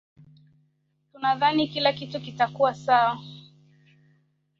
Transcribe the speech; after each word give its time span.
Tunadhani 1.13 1.67
kila 1.67 1.93
kitu 1.93 2.19
kitakuwa 2.21 2.73
sawa. 2.73 3.19